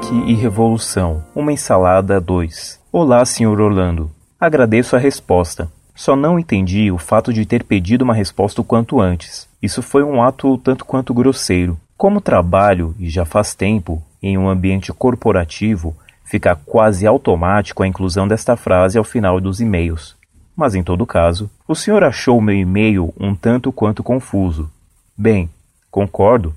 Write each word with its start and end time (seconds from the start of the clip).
Rock 0.00 0.14
e 0.30 0.34
Revolução, 0.34 1.22
uma 1.34 1.52
ensalada 1.52 2.18
2. 2.18 2.80
Olá, 2.90 3.22
Sr. 3.22 3.60
Orlando. 3.60 4.10
Agradeço 4.40 4.96
a 4.96 4.98
resposta. 4.98 5.70
Só 5.94 6.16
não 6.16 6.38
entendi 6.38 6.90
o 6.90 6.96
fato 6.96 7.34
de 7.34 7.44
ter 7.44 7.64
pedido 7.64 8.02
uma 8.02 8.14
resposta 8.14 8.62
o 8.62 8.64
quanto 8.64 8.98
antes. 8.98 9.46
Isso 9.60 9.82
foi 9.82 10.02
um 10.02 10.22
ato 10.22 10.56
tanto 10.56 10.86
quanto 10.86 11.12
grosseiro. 11.12 11.78
Como 11.98 12.20
trabalho, 12.20 12.94
e 12.98 13.10
já 13.10 13.26
faz 13.26 13.54
tempo, 13.54 14.02
em 14.22 14.38
um 14.38 14.48
ambiente 14.48 14.90
corporativo, 14.90 15.94
fica 16.24 16.56
quase 16.56 17.06
automático 17.06 17.82
a 17.82 17.86
inclusão 17.86 18.26
desta 18.26 18.56
frase 18.56 18.96
ao 18.96 19.04
final 19.04 19.38
dos 19.38 19.60
e-mails. 19.60 20.16
Mas 20.56 20.74
em 20.74 20.82
todo 20.82 21.06
caso, 21.06 21.50
o 21.68 21.74
senhor 21.74 22.02
achou 22.02 22.40
meu 22.40 22.56
e-mail 22.56 23.12
um 23.20 23.34
tanto 23.34 23.70
quanto 23.70 24.02
confuso. 24.02 24.70
Bem, 25.16 25.50
concordo, 25.90 26.54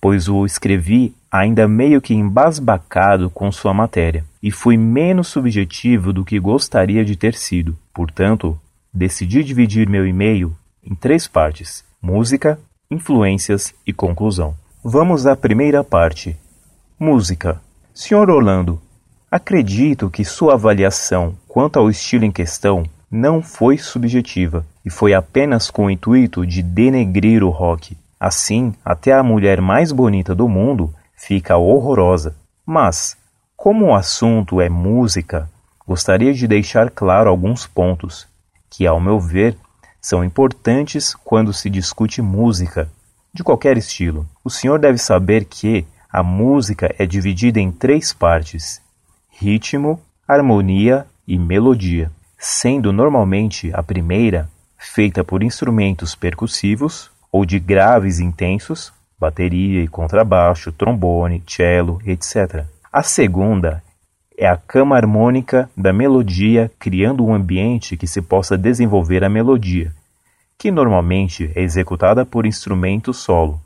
pois 0.00 0.28
o 0.28 0.44
escrevi 0.44 1.14
ainda 1.30 1.68
meio 1.68 2.00
que 2.00 2.14
embasbacado 2.14 3.30
com 3.30 3.50
sua 3.52 3.72
matéria, 3.72 4.24
e 4.42 4.50
fui 4.50 4.76
menos 4.76 5.28
subjetivo 5.28 6.12
do 6.12 6.24
que 6.24 6.38
gostaria 6.40 7.04
de 7.04 7.16
ter 7.16 7.34
sido. 7.34 7.76
Portanto, 7.94 8.58
decidi 8.92 9.44
dividir 9.44 9.88
meu 9.88 10.06
e-mail 10.06 10.56
em 10.84 10.94
três 10.94 11.26
partes: 11.26 11.84
música, 12.02 12.58
influências 12.90 13.74
e 13.86 13.92
conclusão. 13.92 14.54
Vamos 14.82 15.26
à 15.26 15.36
primeira 15.36 15.84
parte. 15.84 16.36
Música. 16.98 17.60
Senhor 17.94 18.30
Orlando, 18.30 18.80
Acredito 19.30 20.10
que 20.10 20.24
sua 20.24 20.54
avaliação 20.54 21.36
quanto 21.46 21.78
ao 21.78 21.88
estilo 21.88 22.24
em 22.24 22.32
questão 22.32 22.82
não 23.08 23.40
foi 23.40 23.78
subjetiva 23.78 24.66
e 24.84 24.90
foi 24.90 25.14
apenas 25.14 25.70
com 25.70 25.84
o 25.84 25.90
intuito 25.90 26.44
de 26.44 26.64
denegrir 26.64 27.44
o 27.44 27.48
rock. 27.48 27.96
Assim, 28.18 28.74
até 28.84 29.12
a 29.12 29.22
mulher 29.22 29.60
mais 29.60 29.92
bonita 29.92 30.34
do 30.34 30.48
mundo 30.48 30.92
fica 31.20 31.56
horrorosa. 31.56 32.34
Mas, 32.64 33.16
como 33.56 33.86
o 33.86 33.94
assunto 33.94 34.60
é 34.60 34.68
música, 34.68 35.50
gostaria 35.86 36.32
de 36.32 36.48
deixar 36.48 36.90
claro 36.90 37.28
alguns 37.28 37.66
pontos 37.66 38.26
que, 38.70 38.86
ao 38.86 38.98
meu 38.98 39.20
ver, 39.20 39.56
são 40.00 40.24
importantes 40.24 41.14
quando 41.14 41.52
se 41.52 41.68
discute 41.68 42.22
música, 42.22 42.90
de 43.32 43.44
qualquer 43.44 43.76
estilo. 43.76 44.26
O 44.42 44.50
senhor 44.50 44.78
deve 44.78 44.98
saber 44.98 45.44
que 45.44 45.86
a 46.10 46.22
música 46.22 46.92
é 46.98 47.06
dividida 47.06 47.60
em 47.60 47.70
três 47.70 48.12
partes 48.12 48.80
ritmo, 49.28 50.00
harmonia 50.28 51.06
e 51.26 51.38
melodia, 51.38 52.10
sendo 52.38 52.92
normalmente 52.92 53.70
a 53.72 53.82
primeira 53.82 54.50
feita 54.76 55.24
por 55.24 55.42
instrumentos 55.42 56.14
percussivos 56.14 57.10
ou 57.32 57.46
de 57.46 57.58
graves 57.58 58.20
intensos, 58.20 58.92
bateria 59.20 59.82
e 59.82 59.88
contrabaixo, 59.88 60.72
trombone, 60.72 61.42
cello, 61.46 62.00
etc. 62.06 62.64
A 62.90 63.02
segunda 63.02 63.82
é 64.36 64.48
a 64.48 64.56
cama 64.56 64.96
harmônica 64.96 65.68
da 65.76 65.92
melodia, 65.92 66.70
criando 66.78 67.24
um 67.24 67.34
ambiente 67.34 67.96
que 67.96 68.06
se 68.06 68.22
possa 68.22 68.56
desenvolver 68.56 69.22
a 69.22 69.28
melodia, 69.28 69.92
que 70.56 70.70
normalmente 70.70 71.52
é 71.54 71.62
executada 71.62 72.24
por 72.24 72.46
instrumento 72.46 73.12
solo. 73.12 73.60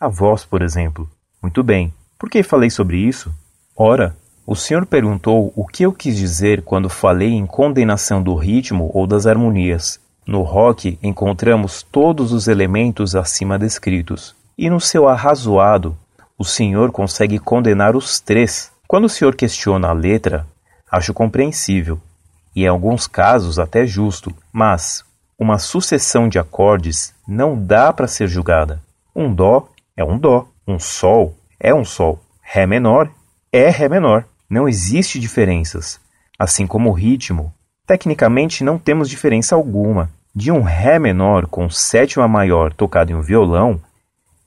A 0.00 0.08
voz, 0.08 0.44
por 0.44 0.60
exemplo. 0.62 1.08
Muito 1.40 1.62
bem. 1.62 1.94
Por 2.18 2.28
que 2.28 2.42
falei 2.42 2.70
sobre 2.70 2.96
isso? 2.96 3.32
Ora, 3.76 4.16
o 4.44 4.56
senhor 4.56 4.86
perguntou 4.86 5.52
o 5.54 5.66
que 5.66 5.84
eu 5.84 5.92
quis 5.92 6.16
dizer 6.16 6.62
quando 6.62 6.88
falei 6.88 7.32
em 7.32 7.46
condenação 7.46 8.22
do 8.22 8.34
ritmo 8.34 8.90
ou 8.92 9.06
das 9.06 9.26
harmonias. 9.26 10.00
No 10.26 10.42
rock 10.42 10.98
encontramos 11.00 11.84
todos 11.84 12.32
os 12.32 12.48
elementos 12.48 13.14
acima 13.14 13.56
descritos, 13.56 14.34
e 14.56 14.70
no 14.70 14.80
seu 14.80 15.08
arrazoado, 15.08 15.96
o 16.38 16.44
senhor 16.44 16.90
consegue 16.90 17.38
condenar 17.38 17.96
os 17.96 18.20
três. 18.20 18.70
Quando 18.86 19.04
o 19.04 19.08
senhor 19.08 19.34
questiona 19.34 19.88
a 19.88 19.92
letra, 19.92 20.46
acho 20.90 21.12
compreensível, 21.12 22.00
e 22.54 22.64
em 22.64 22.68
alguns 22.68 23.06
casos 23.06 23.58
até 23.58 23.86
justo, 23.86 24.34
mas 24.52 25.04
uma 25.38 25.58
sucessão 25.58 26.28
de 26.28 26.38
acordes 26.38 27.14
não 27.26 27.60
dá 27.60 27.92
para 27.92 28.06
ser 28.06 28.28
julgada. 28.28 28.80
Um 29.14 29.32
dó 29.32 29.68
é 29.96 30.04
um 30.04 30.18
dó, 30.18 30.48
um 30.66 30.78
sol 30.78 31.34
é 31.60 31.74
um 31.74 31.84
sol, 31.84 32.20
ré 32.40 32.66
menor 32.66 33.10
é 33.52 33.68
ré 33.70 33.88
menor. 33.88 34.24
Não 34.48 34.68
existe 34.68 35.18
diferenças. 35.18 35.98
Assim 36.38 36.66
como 36.66 36.90
o 36.90 36.92
ritmo, 36.92 37.52
tecnicamente 37.86 38.62
não 38.62 38.78
temos 38.78 39.08
diferença 39.08 39.54
alguma. 39.54 40.10
De 40.34 40.52
um 40.52 40.60
Ré 40.60 40.98
menor 40.98 41.46
com 41.46 41.70
sétima 41.70 42.28
maior 42.28 42.72
tocado 42.72 43.10
em 43.10 43.14
um 43.14 43.22
violão, 43.22 43.80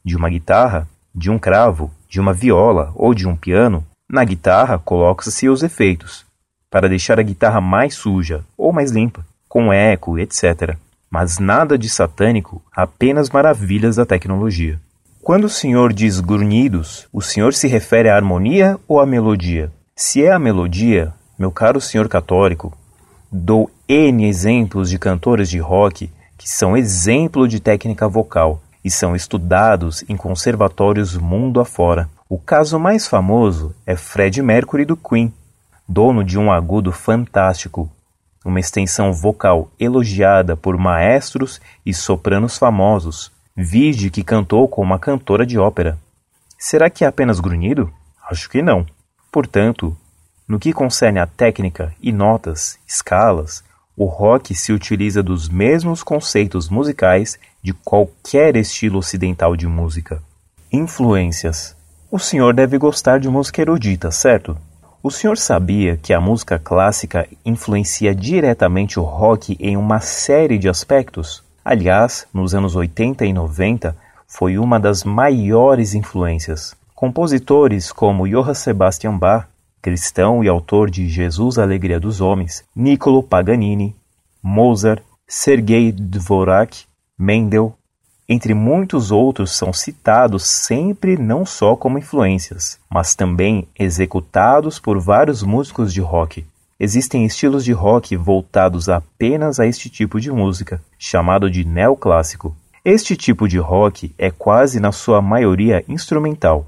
de 0.10 0.18
uma 0.18 0.28
guitarra, 0.28 0.88
de 1.14 1.30
um 1.30 1.38
cravo, 1.38 1.92
de 2.10 2.20
uma 2.20 2.34
viola 2.34 2.92
ou 2.96 3.14
de 3.14 3.28
um 3.28 3.36
piano, 3.36 3.86
na 4.10 4.24
guitarra 4.26 4.80
coloca-se 4.80 5.48
os 5.48 5.62
efeitos, 5.62 6.26
para 6.68 6.90
deixar 6.90 7.20
a 7.20 7.24
guitarra 7.24 7.62
mais 7.62 7.94
suja 7.94 8.44
ou 8.58 8.74
mais 8.74 8.90
limpa, 8.90 9.24
com 9.48 9.72
eco, 9.72 10.18
etc. 10.18 10.76
Mas 11.12 11.38
nada 11.38 11.78
de 11.78 11.88
satânico, 11.88 12.60
apenas 12.76 13.30
maravilhas 13.30 13.98
da 13.98 14.06
tecnologia. 14.06 14.80
Quando 15.22 15.44
o 15.44 15.50
senhor 15.50 15.94
diz 15.94 16.20
grunhidos, 16.20 17.08
o 17.14 17.22
senhor 17.22 17.54
se 17.54 17.68
refere 17.68 18.10
à 18.10 18.16
harmonia 18.16 18.80
ou 18.88 19.00
à 19.00 19.06
melodia? 19.06 19.72
Se 19.96 20.24
é 20.24 20.32
a 20.32 20.40
melodia, 20.40 21.14
meu 21.38 21.52
caro 21.52 21.80
senhor 21.80 22.10
católico, 22.10 22.76
dou 23.32 23.70
N 23.88 24.28
exemplos 24.28 24.90
de 24.90 24.98
cantores 24.98 25.50
de 25.52 25.60
rock 25.60 26.10
que 26.36 26.50
são 26.50 26.76
exemplo 26.76 27.48
de 27.48 27.60
técnica 27.60 28.08
vocal 28.08 28.60
e 28.84 28.90
são 28.90 29.16
estudados 29.16 30.04
em 30.08 30.16
conservatórios 30.16 31.16
mundo 31.18 31.60
afora. 31.60 32.10
O 32.28 32.38
caso 32.38 32.80
mais 32.80 33.08
famoso 33.08 33.76
é 33.86 33.96
Fred 33.96 34.42
Mercury 34.42 34.86
do 34.86 34.96
Queen, 34.96 35.34
dono 35.88 36.24
de 36.24 36.38
um 36.38 36.52
agudo 36.52 36.92
fantástico, 36.92 37.90
uma 38.46 38.60
extensão 38.60 39.12
vocal 39.12 39.70
elogiada 39.80 40.56
por 40.56 40.78
maestros 40.78 41.60
e 41.86 41.94
sopranos 41.94 42.58
famosos, 42.58 43.32
vide 43.56 44.10
que 44.10 44.24
cantou 44.24 44.68
com 44.68 44.82
uma 44.82 45.00
cantora 45.00 45.46
de 45.46 45.58
ópera. 45.58 45.98
Será 46.58 46.90
que 46.90 47.04
é 47.04 47.08
apenas 47.08 47.40
grunhido? 47.40 47.92
Acho 48.30 48.50
que 48.50 48.62
não. 48.62 48.86
Portanto, 49.32 49.96
no 50.48 50.60
que 50.60 50.74
concerne 50.74 51.20
a 51.20 51.28
técnica 51.28 51.94
e 52.02 52.12
notas, 52.12 52.80
escalas, 52.88 53.64
o 54.00 54.06
rock 54.06 54.56
se 54.56 54.72
utiliza 54.72 55.22
dos 55.22 55.50
mesmos 55.50 56.02
conceitos 56.04 56.70
musicais 56.70 57.38
de 57.62 57.74
qualquer 57.74 58.56
estilo 58.56 59.00
ocidental 59.00 59.58
de 59.58 59.68
música. 59.68 60.24
Influências. 60.72 61.76
O 62.10 62.18
senhor 62.18 62.54
deve 62.54 62.78
gostar 62.78 63.20
de 63.20 63.28
música 63.28 63.62
erudita, 63.62 64.10
certo? 64.10 64.58
O 65.04 65.12
senhor 65.12 65.38
sabia 65.38 65.98
que 65.98 66.14
a 66.14 66.22
música 66.22 66.58
clássica 66.58 67.28
influencia 67.46 68.16
diretamente 68.16 68.98
o 68.98 69.04
rock 69.04 69.58
em 69.60 69.76
uma 69.76 70.00
série 70.00 70.58
de 70.58 70.70
aspectos? 70.70 71.44
Aliás, 71.64 72.26
nos 72.34 72.56
anos 72.56 72.78
80 72.78 73.26
e 73.26 73.34
90, 73.34 73.94
foi 74.26 74.58
uma 74.58 74.80
das 74.80 75.04
maiores 75.04 75.94
influências. 75.94 76.74
Compositores 76.96 77.92
como 77.92 78.30
Johann 78.30 78.54
Sebastian 78.54 79.18
Bach, 79.18 79.46
cristão 79.82 80.44
e 80.44 80.48
autor 80.48 80.90
de 80.90 81.08
Jesus 81.08 81.58
Alegria 81.58 82.00
dos 82.00 82.22
Homens, 82.22 82.64
Niccolo 82.76 83.24
Paganini, 83.24 83.96
Mozart, 84.42 85.04
Sergei 85.28 85.92
Dvorak, 85.92 86.86
Mendel, 87.18 87.76
entre 88.32 88.54
muitos 88.54 89.10
outros, 89.10 89.58
são 89.58 89.74
citados 89.74 90.44
sempre 90.46 91.18
não 91.18 91.44
só 91.44 91.76
como 91.76 91.98
influências, 91.98 92.78
mas 92.88 93.16
também 93.16 93.68
executados 93.78 94.78
por 94.78 95.00
vários 95.00 95.42
músicos 95.42 95.92
de 95.92 96.00
rock. 96.00 96.46
Existem 96.80 97.26
estilos 97.26 97.66
de 97.66 97.72
rock 97.72 98.16
voltados 98.16 98.88
apenas 98.88 99.60
a 99.60 99.66
este 99.66 99.90
tipo 99.90 100.22
de 100.22 100.32
música, 100.32 100.80
chamado 100.98 101.50
de 101.50 101.66
neoclássico. 101.66 102.56
Este 102.86 103.18
tipo 103.18 103.48
de 103.48 103.58
rock 103.58 104.14
é 104.16 104.30
quase 104.30 104.80
na 104.80 104.92
sua 104.92 105.24
maioria 105.24 105.84
instrumental, 105.90 106.68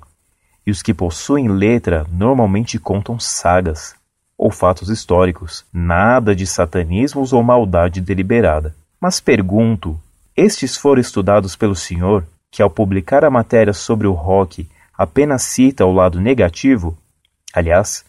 e 0.66 0.72
os 0.72 0.82
que 0.82 0.94
possuem 0.94 1.48
letra 1.48 2.06
normalmente 2.12 2.78
contam 2.80 3.20
sagas 3.20 3.96
ou 4.38 4.50
fatos 4.50 4.90
históricos, 4.90 5.64
nada 5.72 6.36
de 6.36 6.48
satanismos 6.48 7.32
ou 7.32 7.44
maldade 7.44 8.02
deliberada. 8.02 8.76
Mas 9.00 9.20
pergunto: 9.20 10.00
estes 10.36 10.76
foram 10.76 11.00
estudados 11.00 11.56
pelo 11.56 11.76
senhor, 11.76 12.26
que 12.50 12.62
ao 12.62 12.70
publicar 12.70 13.24
a 13.24 13.30
matéria 13.30 13.74
sobre 13.74 14.08
o 14.08 14.14
rock 14.14 14.68
apenas 14.98 15.44
cita 15.44 15.86
o 15.86 15.94
lado 15.94 16.20
negativo? 16.20 16.98
Aliás, 17.54 18.04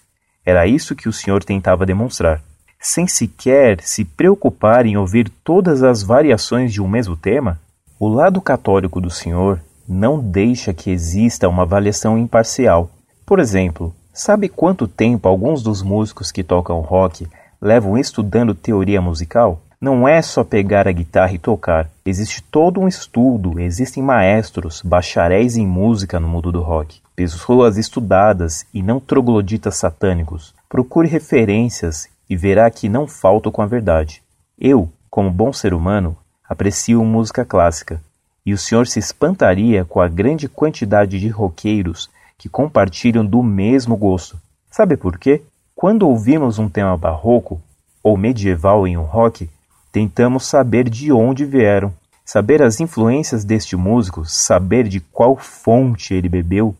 era 0.44 0.66
isso 0.66 0.96
que 0.96 1.08
o 1.08 1.12
senhor 1.12 1.44
tentava 1.44 1.86
demonstrar, 1.86 2.42
sem 2.80 3.06
sequer 3.06 3.80
se 3.82 4.04
preocupar 4.04 4.86
em 4.86 4.96
ouvir 4.96 5.28
todas 5.44 5.82
as 5.82 6.02
variações 6.02 6.72
de 6.72 6.80
um 6.80 6.88
mesmo 6.88 7.16
tema? 7.16 7.60
O 7.98 8.08
lado 8.08 8.40
católico 8.40 9.00
do 9.00 9.10
senhor 9.10 9.60
não 9.88 10.18
deixa 10.18 10.72
que 10.72 10.90
exista 10.90 11.48
uma 11.48 11.62
avaliação 11.62 12.18
imparcial. 12.18 12.90
Por 13.26 13.38
exemplo, 13.38 13.94
sabe 14.12 14.48
quanto 14.48 14.86
tempo 14.88 15.28
alguns 15.28 15.62
dos 15.62 15.82
músicos 15.82 16.30
que 16.30 16.42
tocam 16.42 16.80
rock 16.80 17.26
levam 17.60 17.96
estudando 17.96 18.54
teoria 18.54 19.00
musical? 19.00 19.60
Não 19.80 20.06
é 20.06 20.22
só 20.22 20.44
pegar 20.44 20.86
a 20.86 20.92
guitarra 20.92 21.32
e 21.32 21.38
tocar. 21.38 21.90
Existe 22.06 22.40
todo 22.40 22.80
um 22.80 22.86
estudo, 22.86 23.58
existem 23.58 24.00
maestros, 24.02 24.80
bacharéis 24.84 25.56
em 25.56 25.66
música 25.66 26.20
no 26.20 26.28
mundo 26.28 26.52
do 26.52 26.60
rock. 26.60 27.00
pessoas 27.16 27.76
estudadas 27.76 28.64
e 28.72 28.82
não 28.82 29.00
trogloditas 29.00 29.76
satânicos. 29.76 30.54
Procure 30.68 31.08
referências 31.08 32.08
e 32.30 32.36
verá 32.36 32.70
que 32.70 32.88
não 32.88 33.06
falto 33.06 33.50
com 33.50 33.60
a 33.60 33.66
verdade. 33.66 34.22
Eu, 34.58 34.88
como 35.10 35.30
bom 35.30 35.52
ser 35.52 35.74
humano, 35.74 36.16
aprecio 36.48 37.04
música 37.04 37.44
clássica, 37.44 38.00
e 38.44 38.52
o 38.52 38.58
senhor 38.58 38.86
se 38.86 38.98
espantaria 38.98 39.84
com 39.84 40.00
a 40.00 40.08
grande 40.08 40.48
quantidade 40.48 41.18
de 41.18 41.28
roqueiros 41.28 42.10
que 42.36 42.48
compartilham 42.48 43.24
do 43.24 43.42
mesmo 43.42 43.96
gosto. 43.96 44.36
Sabe 44.70 44.96
por 44.96 45.18
quê? 45.18 45.42
Quando 45.74 46.08
ouvimos 46.08 46.58
um 46.58 46.68
tema 46.68 46.96
barroco 46.96 47.60
ou 48.02 48.16
medieval 48.16 48.86
em 48.86 48.96
um 48.96 49.02
rock, 49.02 49.48
tentamos 49.92 50.46
saber 50.46 50.88
de 50.88 51.12
onde 51.12 51.44
vieram, 51.44 51.92
saber 52.24 52.62
as 52.62 52.80
influências 52.80 53.44
deste 53.44 53.76
músico, 53.76 54.24
saber 54.24 54.88
de 54.88 55.00
qual 55.00 55.36
fonte 55.36 56.14
ele 56.14 56.28
bebeu, 56.28 56.74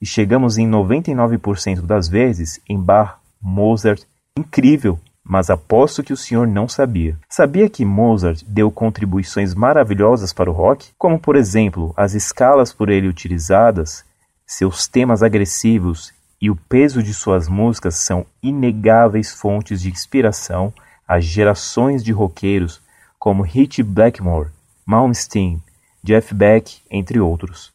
e 0.00 0.06
chegamos 0.06 0.58
em 0.58 0.68
99% 0.68 1.82
das 1.82 2.08
vezes 2.08 2.60
em 2.68 2.78
Bach, 2.78 3.18
Mozart, 3.40 4.02
incrível, 4.36 4.98
mas 5.24 5.48
aposto 5.48 6.02
que 6.02 6.12
o 6.12 6.16
senhor 6.16 6.46
não 6.46 6.68
sabia. 6.68 7.18
Sabia 7.28 7.68
que 7.70 7.84
Mozart 7.84 8.42
deu 8.46 8.70
contribuições 8.70 9.54
maravilhosas 9.54 10.32
para 10.32 10.50
o 10.50 10.52
rock, 10.52 10.90
como 10.98 11.18
por 11.18 11.34
exemplo 11.34 11.94
as 11.96 12.12
escalas 12.12 12.72
por 12.72 12.90
ele 12.90 13.08
utilizadas, 13.08 14.04
seus 14.46 14.86
temas 14.86 15.22
agressivos 15.22 16.12
e 16.40 16.50
o 16.50 16.56
peso 16.56 17.02
de 17.02 17.14
suas 17.14 17.48
músicas 17.48 17.94
são 17.96 18.26
inegáveis 18.42 19.32
fontes 19.32 19.80
de 19.80 19.90
inspiração 19.90 20.72
a 21.08 21.18
gerações 21.18 22.04
de 22.04 22.12
roqueiros 22.12 22.82
como 23.18 23.42
Ritchie 23.42 23.82
Blackmore, 23.82 24.50
Malmsteen, 24.84 25.62
Jeff 26.02 26.34
Beck, 26.34 26.82
entre 26.90 27.18
outros. 27.18 27.72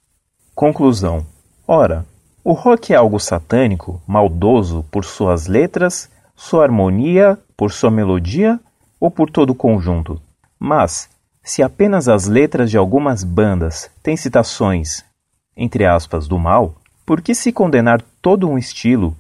Conclusão: 0.54 1.26
Ora, 1.68 2.06
o 2.44 2.54
rock 2.54 2.94
é 2.94 2.96
algo 2.96 3.20
satânico, 3.20 4.02
maldoso 4.06 4.86
por 4.92 5.04
suas 5.04 5.48
letras, 5.48 6.10
sua 6.42 6.64
harmonia, 6.64 7.38
por 7.58 7.70
sua 7.70 7.92
melodia 7.92 8.58
ou 8.98 9.12
por 9.12 9.30
todo 9.30 9.50
o 9.50 9.56
conjunto? 9.56 10.22
Mas, 10.58 11.10
se 11.44 11.62
apenas 11.62 12.08
as 12.08 12.28
letras 12.28 12.72
de 12.72 12.78
algumas 12.78 13.26
bandas 13.26 13.92
têm 14.02 14.16
citações, 14.16 15.04
entre 15.56 15.86
aspas, 15.86 16.30
do 16.30 16.40
mal, 16.40 16.76
por 17.06 17.22
que 17.22 17.36
se 17.36 17.52
condenar 17.52 18.02
todo 18.22 18.50
um 18.50 18.58
estilo 18.58 19.18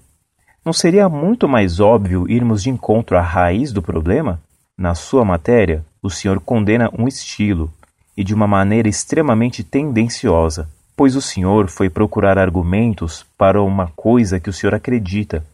não 0.64 0.72
seria 0.72 1.10
muito 1.10 1.46
mais 1.46 1.82
óbvio 1.82 2.26
irmos 2.30 2.64
de 2.64 2.70
encontro 2.70 3.18
à 3.18 3.22
raiz 3.22 3.74
do 3.74 3.82
problema? 3.82 4.42
Na 4.78 4.96
sua 4.96 5.26
matéria, 5.26 5.86
o 6.02 6.10
senhor 6.10 6.40
condena 6.40 6.90
um 6.98 7.06
estilo, 7.06 7.70
e 8.16 8.24
de 8.24 8.34
uma 8.34 8.48
maneira 8.48 8.88
extremamente 8.88 9.62
tendenciosa, 9.62 10.70
pois 10.96 11.18
o 11.18 11.22
senhor 11.22 11.68
foi 11.68 11.90
procurar 11.90 12.38
argumentos 12.38 13.26
para 13.38 13.62
uma 13.62 13.88
coisa 13.88 14.40
que 14.40 14.50
o 14.50 14.54
senhor 14.54 14.74
acredita, 14.74 15.46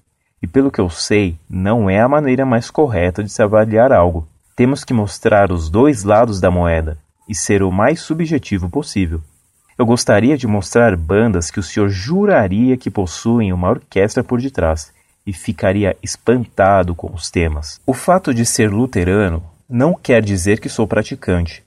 e 0.41 0.47
pelo 0.47 0.71
que 0.71 0.79
eu 0.79 0.89
sei, 0.89 1.37
não 1.49 1.89
é 1.89 1.99
a 1.99 2.07
maneira 2.07 2.45
mais 2.45 2.69
correta 2.69 3.23
de 3.23 3.29
se 3.29 3.41
avaliar 3.41 3.91
algo. 3.91 4.27
Temos 4.55 4.83
que 4.83 4.93
mostrar 4.93 5.51
os 5.51 5.69
dois 5.69 6.03
lados 6.03 6.39
da 6.39 6.51
moeda 6.51 6.97
e 7.27 7.35
ser 7.35 7.63
o 7.63 7.71
mais 7.71 7.99
subjetivo 8.01 8.69
possível. 8.69 9.21
Eu 9.77 9.85
gostaria 9.85 10.37
de 10.37 10.47
mostrar 10.47 10.95
bandas 10.95 11.51
que 11.51 11.59
o 11.59 11.63
senhor 11.63 11.89
juraria 11.89 12.77
que 12.77 12.89
possuem 12.89 13.51
uma 13.51 13.69
orquestra 13.69 14.23
por 14.23 14.39
detrás 14.41 14.93
e 15.25 15.33
ficaria 15.33 15.97
espantado 16.01 16.95
com 16.95 17.11
os 17.13 17.29
temas. 17.29 17.79
O 17.85 17.93
fato 17.93 18.33
de 18.33 18.45
ser 18.45 18.71
luterano 18.71 19.43
não 19.67 19.93
quer 19.93 20.23
dizer 20.23 20.59
que 20.59 20.69
sou 20.69 20.87
praticante. 20.87 21.63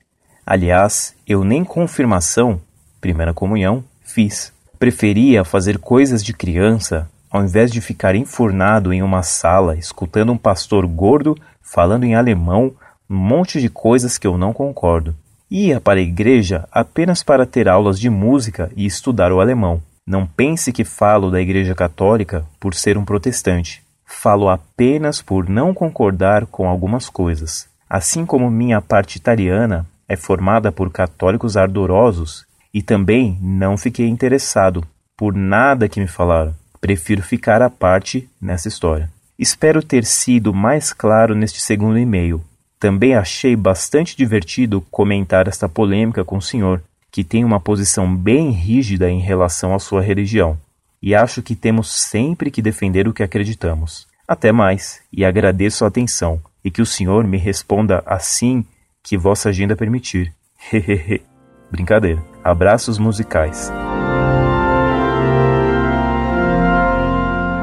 Aliás, 0.46 1.14
eu 1.26 1.44
nem 1.44 1.64
confirmação, 1.64 2.60
primeira 3.00 3.34
comunhão, 3.34 3.84
fiz. 4.02 4.52
Preferia 4.78 5.44
fazer 5.44 5.78
coisas 5.78 6.24
de 6.24 6.32
criança 6.32 7.10
ao 7.30 7.44
invés 7.44 7.70
de 7.70 7.80
ficar 7.80 8.14
enfurnado 8.14 8.92
em 8.92 9.02
uma 9.02 9.22
sala 9.22 9.76
escutando 9.76 10.32
um 10.32 10.38
pastor 10.38 10.86
gordo 10.86 11.36
falando 11.62 12.04
em 12.04 12.14
alemão 12.14 12.72
um 13.08 13.16
monte 13.16 13.60
de 13.60 13.68
coisas 13.68 14.18
que 14.18 14.26
eu 14.26 14.36
não 14.36 14.52
concordo. 14.52 15.14
Ia 15.50 15.80
para 15.80 15.98
a 15.98 16.02
igreja 16.02 16.68
apenas 16.70 17.22
para 17.22 17.46
ter 17.46 17.68
aulas 17.68 17.98
de 17.98 18.10
música 18.10 18.70
e 18.76 18.84
estudar 18.84 19.32
o 19.32 19.40
alemão. 19.40 19.82
Não 20.06 20.26
pense 20.26 20.72
que 20.72 20.84
falo 20.84 21.30
da 21.30 21.40
Igreja 21.40 21.74
Católica 21.74 22.44
por 22.58 22.74
ser 22.74 22.96
um 22.96 23.04
protestante. 23.04 23.82
Falo 24.04 24.48
apenas 24.48 25.20
por 25.20 25.48
não 25.48 25.74
concordar 25.74 26.46
com 26.46 26.68
algumas 26.68 27.08
coisas. 27.08 27.68
Assim 27.88 28.24
como 28.24 28.50
minha 28.50 28.80
parte 28.80 29.16
italiana 29.16 29.86
é 30.08 30.16
formada 30.16 30.72
por 30.72 30.90
católicos 30.90 31.56
ardorosos, 31.56 32.46
e 32.72 32.82
também 32.82 33.38
não 33.42 33.76
fiquei 33.76 34.08
interessado 34.08 34.84
por 35.16 35.34
nada 35.34 35.88
que 35.88 36.00
me 36.00 36.06
falaram. 36.06 36.54
Prefiro 36.80 37.22
ficar 37.22 37.62
à 37.62 37.70
parte 37.70 38.28
nessa 38.40 38.68
história. 38.68 39.10
Espero 39.38 39.82
ter 39.82 40.04
sido 40.04 40.52
mais 40.52 40.92
claro 40.92 41.34
neste 41.34 41.60
segundo 41.60 41.98
e-mail, 41.98 42.42
também 42.78 43.14
achei 43.14 43.56
bastante 43.56 44.16
divertido 44.16 44.80
comentar 44.90 45.48
esta 45.48 45.68
polêmica 45.68 46.24
com 46.24 46.36
o 46.36 46.42
senhor, 46.42 46.80
que 47.10 47.24
tem 47.24 47.44
uma 47.44 47.58
posição 47.58 48.14
bem 48.14 48.50
rígida 48.50 49.10
em 49.10 49.20
relação 49.20 49.74
à 49.74 49.78
sua 49.78 50.00
religião, 50.00 50.56
e 51.02 51.14
acho 51.14 51.42
que 51.42 51.56
temos 51.56 51.90
sempre 51.90 52.50
que 52.50 52.62
defender 52.62 53.08
o 53.08 53.12
que 53.12 53.22
acreditamos. 53.22 54.06
Até 54.26 54.52
mais, 54.52 55.00
e 55.12 55.24
agradeço 55.24 55.84
a 55.84 55.88
atenção, 55.88 56.40
e 56.64 56.70
que 56.70 56.82
o 56.82 56.86
senhor 56.86 57.26
me 57.26 57.38
responda 57.38 58.02
assim 58.06 58.64
que 59.02 59.16
vossa 59.16 59.48
agenda 59.48 59.74
permitir. 59.74 60.32
Hehehe. 60.72 61.22
Brincadeira. 61.70 62.22
Abraços 62.44 62.98
musicais. 62.98 63.70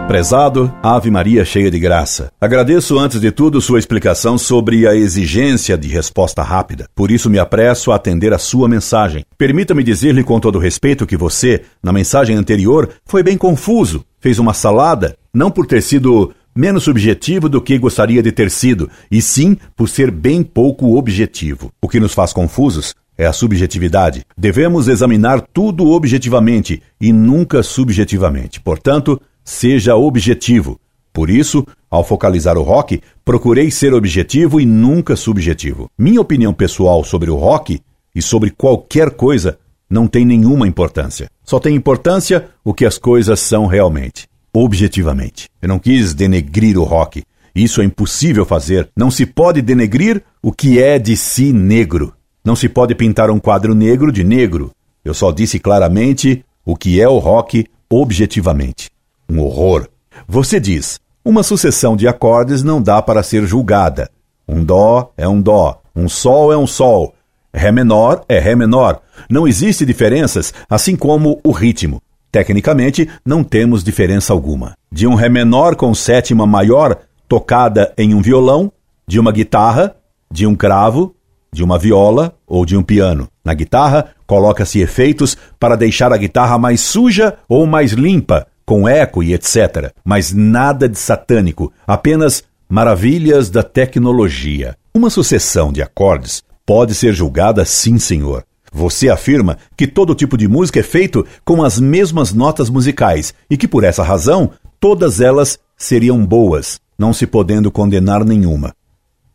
Prezado, 0.08 0.72
Ave 0.84 1.10
Maria 1.10 1.44
cheia 1.44 1.72
de 1.72 1.80
graça. 1.80 2.32
Agradeço 2.40 3.00
antes 3.00 3.20
de 3.20 3.32
tudo 3.32 3.60
sua 3.60 3.80
explicação 3.80 4.38
sobre 4.38 4.88
a 4.88 4.96
exigência 4.96 5.76
de 5.76 5.88
resposta 5.88 6.44
rápida. 6.44 6.88
Por 6.94 7.10
isso 7.10 7.28
me 7.28 7.40
apresso 7.40 7.92
a 7.92 7.96
atender 7.96 8.32
a 8.32 8.38
sua 8.38 8.68
mensagem. 8.68 9.26
Permita-me 9.36 9.84
dizer-lhe 9.84 10.24
com 10.24 10.40
todo 10.40 10.60
respeito 10.60 11.08
que 11.08 11.18
você, 11.18 11.64
na 11.82 11.92
mensagem 11.92 12.36
anterior, 12.36 12.88
foi 13.04 13.24
bem 13.24 13.36
confuso. 13.36 14.06
Fez 14.20 14.38
uma 14.38 14.54
salada, 14.54 15.18
não 15.34 15.50
por 15.50 15.66
ter 15.66 15.82
sido 15.82 16.32
menos 16.56 16.84
subjetivo 16.84 17.50
do 17.50 17.60
que 17.60 17.78
gostaria 17.80 18.22
de 18.22 18.32
ter 18.32 18.52
sido, 18.52 18.88
e 19.10 19.24
sim 19.24 19.58
por 19.76 19.90
ser 19.90 20.12
bem 20.12 20.44
pouco 20.44 20.98
objetivo. 20.98 21.72
O 21.82 21.90
que 21.90 22.00
nos 22.00 22.14
faz 22.14 22.32
confusos 22.32 22.94
é 23.18 23.26
a 23.26 23.34
subjetividade. 23.34 24.24
Devemos 24.38 24.88
examinar 24.88 25.42
tudo 25.42 25.90
objetivamente 25.90 26.82
e 27.02 27.12
nunca 27.12 27.64
subjetivamente. 27.64 28.62
Portanto, 28.62 29.20
seja 29.46 29.96
objetivo. 29.96 30.80
Por 31.14 31.30
isso, 31.30 31.66
ao 31.90 32.04
focalizar 32.04 32.58
o 32.58 32.64
rock, 32.64 33.02
procurei 33.24 33.72
ser 33.72 33.94
objetivo 33.94 34.60
e 34.60 34.66
nunca 34.66 35.16
subjetivo. 35.16 35.90
Minha 35.98 36.20
opinião 36.20 36.54
pessoal 36.54 37.06
sobre 37.06 37.30
o 37.30 37.36
rock 37.36 37.80
e 38.14 38.22
sobre 38.22 38.50
qualquer 38.50 39.12
coisa 39.12 39.58
não 39.90 40.08
tem 40.08 40.26
nenhuma 40.26 40.68
importância. 40.68 41.30
Só 41.44 41.58
tem 41.60 41.76
importância 41.76 42.50
o 42.66 42.74
que 42.74 42.86
as 42.86 42.98
coisas 42.98 43.40
são 43.40 43.66
realmente, 43.66 44.28
objetivamente. 44.52 45.48
Eu 45.62 45.70
não 45.70 45.80
quis 45.80 46.14
denegrir 46.14 46.78
o 46.78 46.84
rock. 46.84 47.24
Isso 47.56 47.82
é 47.82 47.86
impossível 47.86 48.46
fazer. 48.46 48.90
Não 48.98 49.10
se 49.10 49.26
pode 49.26 49.62
denegrir 49.62 50.22
o 50.42 50.52
que 50.52 50.82
é 50.82 51.00
de 51.00 51.16
si 51.16 51.54
negro. 51.54 52.14
Não 52.44 52.58
se 52.58 52.68
pode 52.68 52.94
pintar 52.94 53.30
um 53.30 53.40
quadro 53.40 53.74
negro 53.74 54.12
de 54.12 54.24
negro. 54.24 54.72
Eu 55.04 55.14
só 55.14 55.32
disse 55.32 55.60
claramente 55.60 56.44
o 56.66 56.76
que 56.76 57.00
é 57.00 57.08
o 57.08 57.20
rock 57.20 57.66
objetivamente 57.90 58.90
um 59.30 59.40
horror. 59.40 59.88
Você 60.28 60.60
diz: 60.60 61.00
uma 61.24 61.44
sucessão 61.44 61.96
de 61.96 62.08
acordes 62.08 62.64
não 62.64 62.82
dá 62.82 63.02
para 63.02 63.24
ser 63.24 63.46
julgada. 63.46 64.10
Um 64.48 64.64
dó 64.64 65.12
é 65.18 65.28
um 65.28 65.42
dó, 65.42 65.82
um 65.96 66.08
sol 66.08 66.54
é 66.54 66.58
um 66.58 66.68
sol, 66.68 67.16
ré 67.54 67.72
menor 67.72 68.24
é 68.30 68.38
ré 68.38 68.56
menor. 68.56 69.02
Não 69.30 69.48
existe 69.48 69.86
diferenças, 69.86 70.54
assim 70.70 70.96
como 70.96 71.40
o 71.44 71.52
ritmo. 71.52 72.02
Tecnicamente, 72.32 73.10
não 73.26 73.44
temos 73.44 73.84
diferença 73.84 74.34
alguma. 74.34 74.76
De 74.92 75.08
um 75.08 75.16
ré 75.16 75.30
menor 75.30 75.76
com 75.76 75.96
sétima 75.96 76.46
maior 76.46 76.98
tocada 77.28 77.94
em 77.98 78.14
um 78.14 78.22
violão, 78.22 78.72
de 79.08 79.20
uma 79.20 79.32
guitarra, 79.32 79.96
de 80.30 80.46
um 80.46 80.56
cravo, 80.56 81.16
de 81.52 81.64
uma 81.64 81.80
viola 81.80 82.36
ou 82.46 82.66
de 82.66 82.76
um 82.76 82.84
piano. 82.84 83.30
Na 83.44 83.54
guitarra, 83.54 84.10
coloca-se 84.28 84.80
efeitos 84.82 85.38
para 85.60 85.78
deixar 85.78 86.12
a 86.12 86.18
guitarra 86.18 86.58
mais 86.58 86.82
suja 86.82 87.38
ou 87.48 87.66
mais 87.66 87.94
limpa, 87.94 88.46
com 88.66 88.88
eco 88.88 89.22
e 89.22 89.34
etc. 89.34 89.94
Mas 90.04 90.34
nada 90.34 90.90
de 90.90 90.98
satânico, 90.98 91.72
apenas 91.86 92.44
maravilhas 92.68 93.50
da 93.50 93.62
tecnologia. 93.62 94.76
Uma 94.94 95.10
sucessão 95.10 95.72
de 95.72 95.82
acordes 95.82 96.44
pode 96.66 96.96
ser 96.96 97.14
julgada 97.14 97.64
sim, 97.64 98.00
senhor. 98.00 98.44
Você 98.74 99.10
afirma 99.10 99.58
que 99.78 99.88
todo 99.88 100.16
tipo 100.16 100.36
de 100.38 100.48
música 100.48 100.80
é 100.80 100.84
feito 100.84 101.26
com 101.46 101.64
as 101.64 101.80
mesmas 101.80 102.34
notas 102.34 102.70
musicais 102.70 103.34
e 103.50 103.56
que 103.56 103.68
por 103.68 103.84
essa 103.84 104.04
razão 104.04 104.52
todas 104.80 105.22
elas 105.22 105.58
seriam 105.78 106.26
boas, 106.26 106.80
não 106.98 107.14
se 107.14 107.26
podendo 107.26 107.72
condenar 107.72 108.26
nenhuma. 108.26 108.74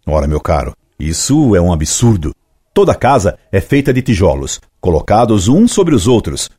Ora, 0.06 0.26
meu 0.26 0.40
caro, 0.40 0.74
isso 0.98 1.54
é 1.54 1.60
um 1.60 1.72
absurdo. 1.72 2.34
Toda 2.74 2.94
casa 2.94 3.38
é 3.50 3.60
feita 3.60 3.92
de 3.92 4.02
tijolos, 4.02 4.60
colocados 4.80 5.48
uns 5.48 5.72
sobre 5.72 5.94
os 5.94 6.06
outros, 6.06 6.50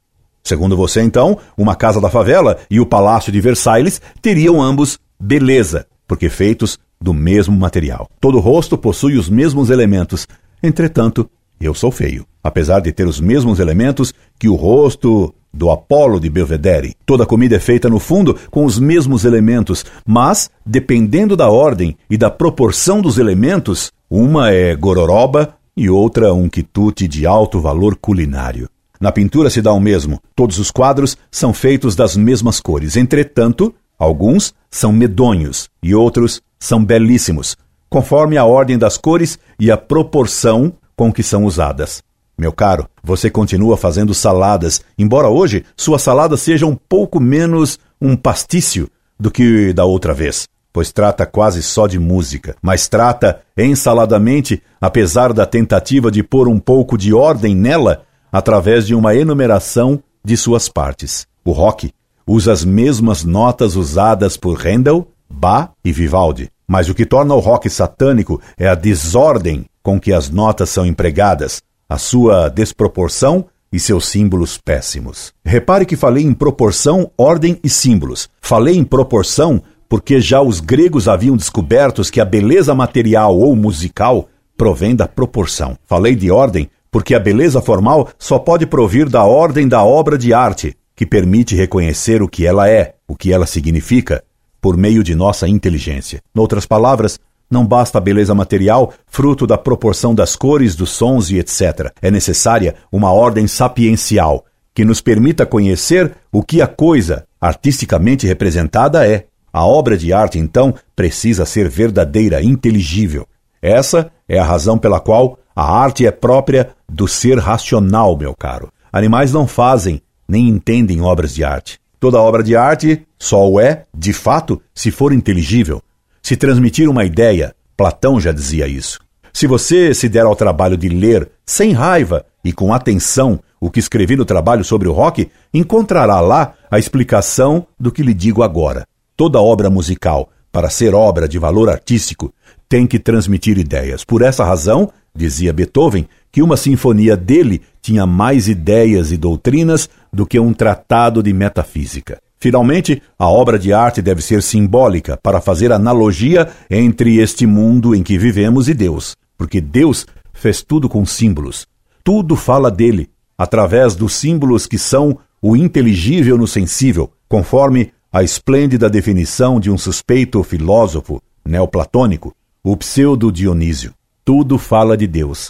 Segundo 0.43 0.75
você, 0.75 1.01
então, 1.01 1.38
uma 1.57 1.75
casa 1.75 2.01
da 2.01 2.10
favela 2.10 2.57
e 2.69 2.79
o 2.79 2.86
palácio 2.86 3.31
de 3.31 3.39
Versailles 3.39 4.01
teriam 4.21 4.62
ambos 4.62 5.00
beleza, 5.19 5.86
porque 6.07 6.29
feitos 6.29 6.79
do 7.00 7.13
mesmo 7.13 7.55
material. 7.55 8.10
Todo 8.19 8.39
rosto 8.39 8.77
possui 8.77 9.17
os 9.17 9.29
mesmos 9.29 9.69
elementos. 9.69 10.27
Entretanto, 10.62 11.29
eu 11.60 11.74
sou 11.74 11.91
feio, 11.91 12.25
apesar 12.43 12.79
de 12.79 12.91
ter 12.91 13.07
os 13.07 13.19
mesmos 13.19 13.60
elementos 13.60 14.13
que 14.39 14.50
o 14.50 14.55
rosto 14.55 15.33
do 15.53 15.69
Apolo 15.69 16.19
de 16.19 16.29
Belvedere. 16.29 16.95
Toda 17.05 17.25
comida 17.25 17.55
é 17.55 17.60
feita 17.60 17.89
no 17.89 18.00
fundo 18.00 18.36
com 18.50 18.65
os 18.65 18.79
mesmos 18.79 19.25
elementos, 19.25 19.86
mas, 20.05 20.50
dependendo 20.65 21.36
da 21.36 21.50
ordem 21.50 21.98
e 22.10 22.17
da 22.17 22.29
proporção 22.29 23.01
dos 23.01 23.17
elementos, 23.17 23.91
uma 24.10 24.51
é 24.51 24.75
gororoba 24.75 25.55
e 25.75 25.89
outra 25.89 26.33
um 26.33 26.50
quitute 26.50 27.07
de 27.07 27.25
alto 27.25 27.60
valor 27.60 27.95
culinário. 27.95 28.69
Na 29.01 29.12
pintura 29.12 29.50
se 29.50 29.63
dá 29.63 29.74
o 29.74 29.79
mesmo. 29.79 30.22
Todos 30.36 30.60
os 30.60 30.70
quadros 30.70 31.17
são 31.31 31.51
feitos 31.51 31.96
das 31.96 32.15
mesmas 32.15 32.60
cores. 32.60 32.96
Entretanto, 32.96 33.74
alguns 33.98 34.53
são 34.70 34.93
medonhos 34.93 35.67
e 35.81 35.96
outros 35.96 36.39
são 36.60 36.86
belíssimos, 36.86 37.58
conforme 37.89 38.38
a 38.38 38.46
ordem 38.46 38.77
das 38.77 38.98
cores 38.98 39.39
e 39.60 39.72
a 39.72 39.75
proporção 39.75 40.72
com 40.96 41.12
que 41.12 41.24
são 41.24 41.46
usadas. 41.46 42.03
Meu 42.38 42.53
caro, 42.53 42.88
você 43.03 43.27
continua 43.27 43.75
fazendo 43.75 44.13
saladas, 44.13 44.81
embora 44.98 45.29
hoje 45.29 45.65
sua 45.75 45.98
salada 45.98 46.38
seja 46.38 46.67
um 46.67 46.75
pouco 46.75 47.20
menos 47.20 47.79
um 48.00 48.15
pastício 48.15 48.88
do 49.20 49.31
que 49.31 49.74
da 49.74 49.84
outra 49.84 50.13
vez, 50.13 50.48
pois 50.72 50.91
trata 50.91 51.25
quase 51.25 51.63
só 51.63 51.88
de 51.88 51.98
música, 51.98 52.55
mas 52.62 52.88
trata 52.88 53.41
ensaladamente, 53.58 54.62
apesar 54.79 55.34
da 55.34 55.46
tentativa 55.46 56.12
de 56.12 56.22
pôr 56.22 56.48
um 56.48 56.60
pouco 56.60 56.98
de 56.98 57.13
ordem 57.13 57.55
nela 57.55 58.03
através 58.32 58.88
de 58.88 58.96
uma 58.96 59.16
enumeração 59.16 60.02
de 60.24 60.38
suas 60.38 60.70
partes. 60.70 61.28
O 61.44 61.52
rock 61.52 61.92
usa 62.26 62.52
as 62.52 62.64
mesmas 62.64 63.24
notas 63.24 63.76
usadas 63.76 64.38
por 64.38 64.66
Handel, 64.66 65.08
Bach 65.30 65.72
e 65.84 65.92
Vivaldi, 65.92 66.50
mas 66.68 66.88
o 66.88 66.94
que 66.94 67.06
torna 67.06 67.34
o 67.34 67.40
rock 67.40 67.70
satânico 67.70 68.40
é 68.58 68.68
a 68.68 68.76
desordem 68.76 69.66
com 69.84 70.00
que 70.00 70.14
as 70.14 70.30
notas 70.30 70.70
são 70.70 70.86
empregadas, 70.86 71.62
a 71.90 71.98
sua 71.98 72.48
desproporção 72.48 73.46
e 73.74 73.80
seus 73.80 74.06
símbolos 74.08 74.58
péssimos. 74.58 75.34
Repare 75.44 75.86
que 75.86 75.96
falei 75.96 76.24
em 76.24 76.34
proporção, 76.34 77.10
ordem 77.18 77.58
e 77.64 77.70
símbolos. 77.70 78.30
Falei 78.42 78.78
em 78.78 78.84
proporção 78.84 79.62
porque 79.90 80.22
já 80.22 80.42
os 80.42 80.62
gregos 80.62 81.08
haviam 81.08 81.36
descoberto 81.36 82.02
que 82.10 82.22
a 82.22 82.26
beleza 82.26 82.74
material 82.74 83.38
ou 83.38 83.56
musical 83.56 84.30
provém 84.56 84.96
da 84.96 85.08
proporção. 85.08 85.78
Falei 85.86 86.16
de 86.16 86.32
ordem 86.32 86.70
porque 86.91 87.15
a 87.15 87.19
beleza 87.19 87.62
formal 87.62 88.10
só 88.19 88.38
pode 88.38 88.67
provir 88.67 89.07
da 89.07 89.24
ordem 89.24 89.67
da 89.67 89.83
obra 89.83 90.17
de 90.17 90.33
arte, 90.33 90.75
que 90.95 91.05
permite 91.05 91.55
reconhecer 91.55 92.21
o 92.21 92.27
que 92.27 92.45
ela 92.45 92.69
é, 92.69 92.95
o 93.07 93.15
que 93.15 93.31
ela 93.31 93.48
significa, 93.48 94.24
por 94.60 94.77
meio 94.77 95.03
de 95.03 95.15
nossa 95.15 95.48
inteligência. 95.48 96.21
Noutras 96.36 96.65
palavras, 96.65 97.17
não 97.50 97.65
basta 97.65 97.98
a 97.98 98.01
beleza 98.01 98.36
material, 98.36 98.93
fruto 99.07 99.48
da 99.48 99.57
proporção 99.57 100.13
das 100.13 100.36
cores, 100.36 100.75
dos 100.75 100.91
sons 100.91 101.31
e 101.31 101.39
etc. 101.39 101.91
É 102.01 102.12
necessária 102.12 102.75
uma 102.91 103.12
ordem 103.12 103.48
sapiencial 103.48 104.45
que 104.74 104.86
nos 104.86 105.01
permita 105.01 105.45
conhecer 105.45 106.13
o 106.31 106.41
que 106.41 106.62
a 106.62 106.67
coisa, 106.67 107.25
artisticamente 107.39 108.25
representada, 108.25 109.07
é. 109.07 109.25
A 109.51 109.65
obra 109.65 109.98
de 109.98 110.13
arte, 110.13 110.39
então, 110.39 110.74
precisa 110.95 111.45
ser 111.45 111.67
verdadeira, 111.67 112.41
inteligível. 112.41 113.27
Essa 113.62 114.12
é 114.27 114.39
a 114.39 114.44
razão 114.44 114.77
pela 114.77 115.00
qual 115.00 115.38
a 115.56 115.63
arte 115.63 116.06
é 116.06 116.12
própria 116.12 116.72
do 116.89 117.08
ser 117.08 117.38
racional, 117.38 118.18
meu 118.18 118.34
caro. 118.34 118.72
Animais 118.91 119.32
não 119.32 119.46
fazem 119.46 120.01
nem 120.27 120.48
entendem 120.48 121.01
obras 121.01 121.36
de 121.36 121.44
arte. 121.44 121.77
Toda 122.00 122.20
obra 122.20 122.41
de 122.41 122.56
arte 122.56 123.06
só 123.20 123.48
o 123.48 123.60
é, 123.60 123.86
de 123.96 124.13
fato, 124.13 124.62
se 124.74 124.89
for 124.89 125.13
inteligível. 125.13 125.82
Se 126.24 126.36
transmitir 126.38 126.89
uma 126.89 127.03
ideia, 127.03 127.53
Platão 127.75 128.20
já 128.20 128.32
dizia 128.32 128.68
isso. 128.68 129.00
Se 129.34 129.46
você 129.46 129.94
se 129.94 130.10
der 130.10 130.25
ao 130.25 130.36
trabalho 130.36 130.77
de 130.77 130.89
ler 130.89 131.30
sem 131.46 131.74
raiva 131.74 132.25
e 132.44 132.51
com 132.53 132.74
atenção 132.74 133.39
o 133.60 133.70
que 133.70 133.80
escrevi 133.80 134.15
no 134.15 134.25
trabalho 134.25 134.63
sobre 134.63 134.88
o 134.88 134.94
rock, 134.94 135.30
encontrará 135.53 136.20
lá 136.20 136.53
a 136.70 136.80
explicação 136.80 137.68
do 137.80 137.91
que 137.91 138.01
lhe 138.01 138.13
digo 138.13 138.41
agora. 138.41 138.88
Toda 139.15 139.41
obra 139.41 139.70
musical, 139.70 140.30
para 140.51 140.70
ser 140.70 140.93
obra 140.93 141.27
de 141.27 141.39
valor 141.39 141.70
artístico, 141.70 142.34
tem 142.67 142.86
que 142.86 143.00
transmitir 143.00 143.58
ideias. 143.58 144.03
Por 144.03 144.22
essa 144.22 144.43
razão, 144.43 144.91
dizia 145.15 145.53
Beethoven, 145.53 146.08
que 146.31 146.41
uma 146.41 146.55
sinfonia 146.55 147.17
dele 147.17 147.62
tinha 147.81 148.05
mais 148.05 148.48
ideias 148.48 149.12
e 149.12 149.17
doutrinas 149.17 149.89
do 150.12 150.25
que 150.25 150.39
um 150.39 150.53
tratado 150.53 151.22
de 151.22 151.34
metafísica. 151.34 152.20
Finalmente, 152.39 153.01
a 153.20 153.27
obra 153.27 153.60
de 153.60 153.72
arte 153.72 154.01
deve 154.01 154.22
ser 154.22 154.41
simbólica 154.41 155.17
para 155.22 155.39
fazer 155.39 155.72
analogia 155.72 156.50
entre 156.70 157.17
este 157.17 157.46
mundo 157.46 157.93
em 157.93 158.01
que 158.01 158.17
vivemos 158.17 158.67
e 158.67 158.74
Deus, 158.74 159.15
porque 159.38 159.62
Deus 159.62 160.08
fez 160.34 160.63
tudo 160.63 160.89
com 160.89 161.05
símbolos. 161.05 161.67
Tudo 162.03 162.36
fala 162.36 162.72
dele, 162.72 163.10
através 163.38 163.96
dos 163.96 164.13
símbolos 164.13 164.65
que 164.65 164.79
são 164.79 165.20
o 165.41 165.55
inteligível 165.55 166.38
no 166.38 166.48
sensível, 166.48 167.12
conforme 167.29 167.91
a 168.12 168.22
esplêndida 168.22 168.89
definição 168.89 169.58
de 169.58 169.72
um 169.72 169.77
suspeito 169.77 170.44
filósofo 170.44 171.22
neoplatônico, 171.46 172.36
o 172.62 172.75
pseudo 172.75 173.32
Dionísio. 173.32 173.94
Tudo 174.25 174.58
fala 174.58 174.98
de 174.98 175.08
Deus. 175.08 175.50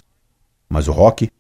Mas 0.70 0.88
o 0.88 0.92
rock 0.92 1.32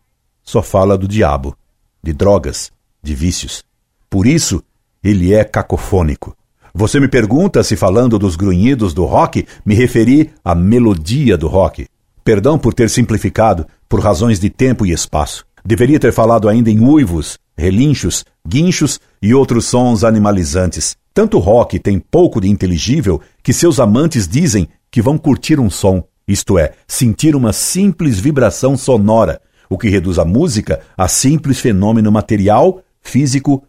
só 0.43 0.63
fala 0.63 0.97
do 0.97 1.07
diabo, 1.07 1.55
de 2.01 2.11
drogas, 2.11 2.71
de 3.03 3.13
vícios. 3.13 3.63
Por 4.09 4.25
isso, 4.25 4.63
ele 5.03 5.31
é 5.31 5.43
cacofônico. 5.43 6.35
Você 6.73 6.99
me 6.99 7.07
pergunta 7.07 7.63
se, 7.63 7.75
falando 7.75 8.17
dos 8.17 8.35
grunhidos 8.35 8.91
do 8.91 9.05
rock, 9.05 9.45
me 9.63 9.75
referi 9.75 10.31
à 10.43 10.55
melodia 10.55 11.37
do 11.37 11.47
rock. 11.47 11.87
Perdão 12.23 12.57
por 12.57 12.73
ter 12.73 12.89
simplificado, 12.89 13.67
por 13.87 13.99
razões 13.99 14.39
de 14.39 14.49
tempo 14.49 14.87
e 14.87 14.91
espaço. 14.91 15.45
Deveria 15.63 15.99
ter 15.99 16.11
falado 16.11 16.49
ainda 16.49 16.71
em 16.71 16.79
uivos, 16.79 17.37
relinchos, 17.55 18.25
guinchos 18.45 18.99
e 19.21 19.35
outros 19.35 19.65
sons 19.65 20.03
animalizantes. 20.03 20.97
Tanto 21.13 21.39
rock 21.39 21.77
tem 21.79 21.99
pouco 21.99 22.39
de 22.39 22.49
inteligível 22.49 23.21
que 23.43 23.51
seus 23.51 23.79
amantes 23.79 24.27
dizem 24.27 24.67
que 24.89 25.01
vão 25.01 25.17
curtir 25.17 25.59
um 25.59 25.69
som, 25.69 26.03
isto 26.27 26.57
é, 26.57 26.73
sentir 26.87 27.35
uma 27.35 27.51
simples 27.51 28.19
vibração 28.19 28.77
sonora, 28.77 29.41
o 29.69 29.77
que 29.77 29.89
reduz 29.89 30.17
a 30.19 30.25
música 30.25 30.81
a 30.97 31.07
simples 31.07 31.59
fenômeno 31.59 32.11
material, 32.11 32.81
físico 33.01 33.63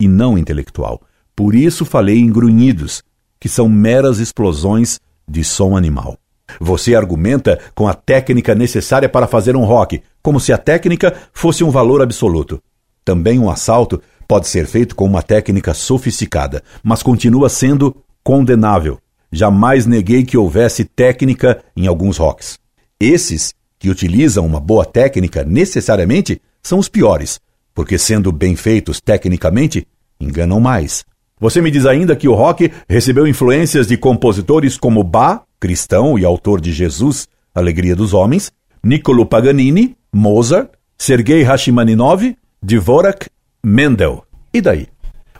e 0.00 0.06
não 0.06 0.38
intelectual. 0.38 1.00
Por 1.34 1.54
isso 1.54 1.84
falei 1.84 2.18
em 2.18 2.30
grunhidos, 2.30 3.02
que 3.40 3.48
são 3.48 3.68
meras 3.68 4.18
explosões 4.18 5.00
de 5.28 5.42
som 5.42 5.76
animal. 5.76 6.16
Você 6.60 6.94
argumenta 6.94 7.58
com 7.74 7.88
a 7.88 7.94
técnica 7.94 8.54
necessária 8.54 9.08
para 9.08 9.26
fazer 9.26 9.56
um 9.56 9.64
rock, 9.64 10.02
como 10.22 10.38
se 10.38 10.52
a 10.52 10.58
técnica 10.58 11.14
fosse 11.32 11.64
um 11.64 11.70
valor 11.70 12.02
absoluto. 12.02 12.62
Também 13.04 13.38
um 13.38 13.50
assalto 13.50 14.00
pode 14.34 14.48
ser 14.48 14.66
feito 14.66 14.96
com 14.96 15.04
uma 15.04 15.22
técnica 15.22 15.72
sofisticada, 15.72 16.60
mas 16.82 17.04
continua 17.04 17.48
sendo 17.48 17.94
condenável. 18.24 18.98
Jamais 19.30 19.86
neguei 19.86 20.24
que 20.24 20.36
houvesse 20.36 20.84
técnica 20.84 21.62
em 21.76 21.86
alguns 21.86 22.16
rocks. 22.16 22.58
Esses 22.98 23.54
que 23.78 23.88
utilizam 23.88 24.44
uma 24.44 24.58
boa 24.58 24.84
técnica 24.84 25.44
necessariamente 25.44 26.42
são 26.60 26.80
os 26.80 26.88
piores, 26.88 27.38
porque 27.72 27.96
sendo 27.96 28.32
bem 28.32 28.56
feitos 28.56 29.00
tecnicamente, 29.00 29.86
enganam 30.20 30.58
mais. 30.58 31.04
Você 31.38 31.60
me 31.62 31.70
diz 31.70 31.86
ainda 31.86 32.16
que 32.16 32.26
o 32.26 32.34
rock 32.34 32.72
recebeu 32.88 33.28
influências 33.28 33.86
de 33.86 33.96
compositores 33.96 34.76
como 34.76 35.04
Bach, 35.04 35.42
cristão 35.60 36.18
e 36.18 36.24
autor 36.24 36.60
de 36.60 36.72
Jesus, 36.72 37.28
Alegria 37.54 37.94
dos 37.94 38.12
Homens, 38.12 38.50
Niccolo 38.82 39.26
Paganini, 39.26 39.96
Mozart, 40.12 40.70
Sergei 40.98 41.44
Rachmaninov, 41.44 42.34
Dvorak, 42.60 43.28
Mendel. 43.64 44.22
E 44.52 44.60
daí? 44.60 44.88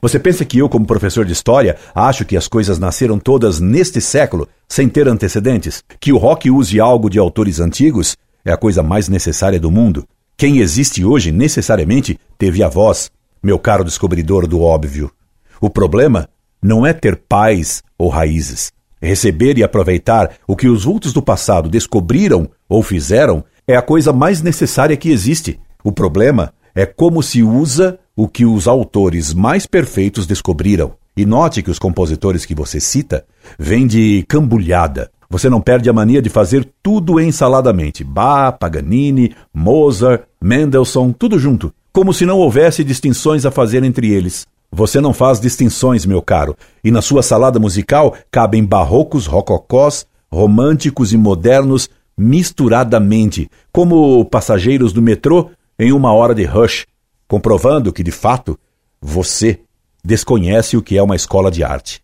Você 0.01 0.19
pensa 0.19 0.47
que 0.47 0.59
eu, 0.59 0.67
como 0.67 0.87
professor 0.87 1.27
de 1.27 1.33
história, 1.33 1.77
acho 1.95 2.25
que 2.25 2.39
as 2.39 2.49
coisas 2.49 2.79
nasceram 2.79 3.19
todas 3.19 3.61
neste 3.61 4.01
século, 4.01 4.49
sem 4.67 4.89
ter 4.89 5.07
antecedentes? 5.07 5.85
Que 6.01 6.11
o 6.11 6.17
rock 6.17 6.51
use 6.51 6.81
algo 6.81 7.11
de 7.11 7.19
autores 7.19 7.61
antigos 7.61 8.17
é 8.43 8.51
a 8.51 8.57
coisa 8.57 8.83
mais 8.83 9.11
necessária 9.11 9.61
do 9.61 9.71
mundo? 9.71 10.07
Quem 10.39 10.59
existe 10.59 11.05
hoje 11.05 11.31
necessariamente 11.31 12.19
teve 12.39 12.63
a 12.63 12.69
voz, 12.69 13.11
meu 13.43 13.59
caro 13.59 13.85
descobridor 13.85 14.47
do 14.47 14.63
óbvio. 14.63 15.11
O 15.61 15.69
problema 15.69 16.27
não 16.63 16.87
é 16.87 16.95
ter 16.95 17.17
pais 17.17 17.83
ou 17.99 18.09
raízes. 18.09 18.73
Receber 19.03 19.59
e 19.59 19.63
aproveitar 19.63 20.37
o 20.49 20.57
que 20.57 20.67
os 20.67 20.85
vultos 20.85 21.13
do 21.13 21.21
passado 21.21 21.69
descobriram 21.69 22.49
ou 22.67 22.83
fizeram 22.83 23.45
é 23.69 23.77
a 23.77 23.83
coisa 23.83 24.15
mais 24.15 24.41
necessária 24.41 24.97
que 24.97 25.11
existe. 25.11 25.61
O 25.83 25.93
problema 25.93 26.55
é 26.75 26.87
como 26.87 27.23
se 27.23 27.43
usa 27.43 27.99
o 28.17 28.29
que 28.29 28.45
os 28.45 28.69
autores 28.69 29.35
mais 29.35 29.67
perfeitos 29.67 30.27
descobriram. 30.27 30.93
E 31.17 31.25
note 31.25 31.63
que 31.63 31.71
os 31.71 31.79
compositores 31.79 32.45
que 32.45 32.55
você 32.55 32.81
cita 32.81 33.25
vêm 33.59 33.87
de 33.87 34.25
cambulhada, 34.29 35.11
você 35.31 35.49
não 35.49 35.61
perde 35.61 35.89
a 35.89 35.93
mania 35.93 36.21
de 36.21 36.29
fazer 36.29 36.69
tudo 36.83 37.21
ensaladamente. 37.21 38.05
Bach, 38.05 38.57
Paganini, 38.59 39.35
Mozart, 39.53 40.23
Mendelssohn, 40.41 41.13
tudo 41.13 41.39
junto, 41.39 41.73
como 41.93 42.13
se 42.13 42.27
não 42.27 42.39
houvesse 42.39 42.85
distinções 42.85 43.47
a 43.47 43.51
fazer 43.51 43.83
entre 43.85 44.11
eles. 44.11 44.47
Você 44.71 45.01
não 45.01 45.13
faz 45.13 45.41
distinções, 45.41 46.05
meu 46.05 46.21
caro, 46.21 46.57
e 46.83 46.91
na 46.91 47.01
sua 47.01 47.23
salada 47.23 47.61
musical 47.61 48.15
cabem 48.31 48.65
barrocos, 48.65 49.27
rococós, 49.27 50.05
românticos 50.33 51.13
e 51.13 51.17
modernos 51.17 51.89
misturadamente, 52.19 53.49
como 53.73 54.25
passageiros 54.25 54.93
do 54.93 55.01
metrô 55.01 55.51
em 55.79 55.93
uma 55.93 56.13
hora 56.13 56.35
de 56.35 56.45
rush, 56.45 56.87
comprovando 57.29 57.93
que, 57.93 58.03
de 58.03 58.11
fato, 58.11 58.59
você 59.01 59.61
desconhece 60.05 60.77
o 60.77 60.83
que 60.83 60.97
é 60.97 61.03
uma 61.03 61.17
escola 61.17 61.51
de 61.51 61.65
arte. 61.65 62.03